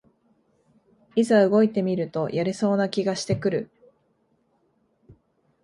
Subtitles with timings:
[1.15, 3.69] いざ動いてみるとやれそうな気がしてくる